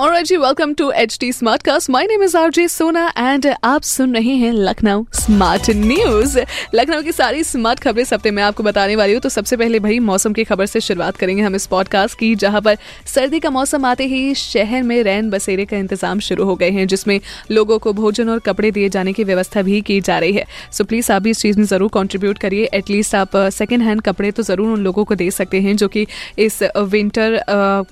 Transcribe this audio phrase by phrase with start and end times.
[0.00, 2.36] Alright ji welcome to H T smart cast my name is
[2.68, 6.38] Sona and आप सुन रहे हैं Lucknow smart news
[6.74, 9.78] Lucknow की सारी स्मार्ट खबरें इस हफ़्ते मैं आपको बताने वाली हूँ। तो सबसे पहले
[9.78, 12.76] भाई, मौसम की खबर से शुरुआत करेंगे हम इस पॉडकास्ट की, जहाँ पर
[13.06, 16.86] सर्दी का मौसम आते ही शहर में रैन बसेरे का इंतज़ाम शुरू हो गए हैं,
[16.86, 20.46] जिसमें लोगों को भोजन और कपड़े दिए जाने की व्यवस्था भी की जा रही है।
[20.72, 24.30] सो प्लीज़ आप भी इस चीज़ में ज़रूर कॉन्ट्रीब्यूट करिए। एटलीस्ट आप सेकेंड हैंड कपड़े
[24.30, 26.06] तो ज़रूर उन लोगों को दे सकते हैं, जो कि
[26.38, 27.40] इस विंटर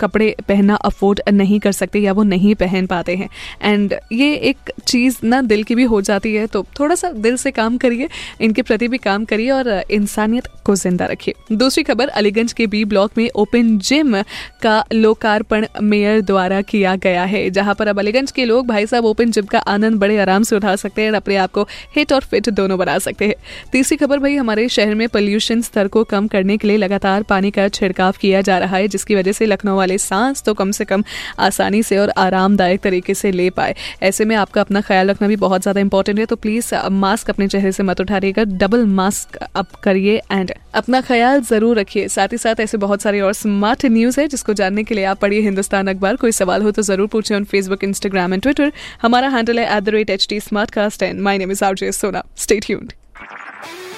[0.00, 3.28] कपड़े पहनना अफोर्ड नहीं कर सकते। या वो नहीं पहन पाते हैं।
[3.62, 7.36] एंड ये एक चीज़ ना दिल की भी हो जाती है तो थोड़ा सा दिल
[7.36, 8.08] से काम करिए,
[8.40, 12.84] इनके प्रति भी काम करिए और इंसानियत को ज़िंदा रखिए। दूसरी खबर, अलीगंज के बी
[12.84, 14.20] ब्लॉक में ओपन जिम
[14.62, 19.04] का लोकार्पण मेयर द्वारा किया गया है, जहाँ पर अब अलीगंज के लोग भाई साहब
[19.04, 21.62] ओपन जिम का आनंद बड़े आराम से उठा सकते हैं और अपने आप को
[21.96, 23.34] हिट और फिट दोनों बना सकते हैं।
[23.72, 27.50] तीसरी खबर, भाई, हमारे शहर में पोल्यूशन स्तर को कम करने के लिए लगातार पानी
[27.50, 30.84] का छिड़काव किया जा रहा है, जिसकी वजह से लखनऊ वाले सांस तो कम से
[30.84, 31.04] कम
[31.40, 35.36] आसानी से और आरामदायक तरीके से ले पाए। ऐसे में आपका अपना ख्याल रखना भी
[35.38, 39.74] बहुत ज़्यादा इंपॉर्टेंट है तो प्लीज़ मास्क अपने चेहरे से मत उठाइएगा डबल मास्क अप
[39.82, 44.20] करिए एंड अपना ख्याल ज़रूर रखिए। साथ ही साथ ऐसे बहुत सारे और स्मार्ट न्यूज़
[44.20, 47.34] है जिसको जानने के लिए आप पढ़िए हिंदुस्तान अखबार। कोई सवाल हो तो ज़रूर पूछे
[47.34, 51.02] on Facebook Instagram and Twitter हमारा हैंडल है at the rate H T smart cast
[51.02, 52.92] and my name is R J Sona stay tuned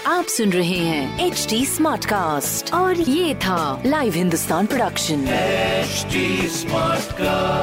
[0.09, 5.25] आप सुन रहे हैं एच डी स्मार्ट कास्ट और ये था live Hindustan production
[5.83, 7.62] HD Smartcast.